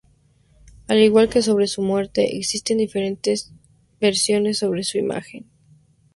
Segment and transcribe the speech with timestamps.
[0.87, 3.51] Al igual que sobre su muerte, existen diferentes
[3.99, 5.45] versiones sobre su imagen.